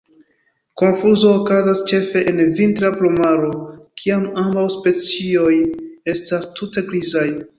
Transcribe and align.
Konfuzo 0.81 1.33
okazas 1.39 1.83
ĉefe 1.91 2.23
en 2.31 2.39
vintra 2.61 2.91
plumaro, 2.95 3.51
kiam 4.03 4.25
ambaŭ 4.45 4.65
specioj 4.79 5.53
estas 6.15 6.49
tute 6.61 6.87
grizaj. 6.91 7.29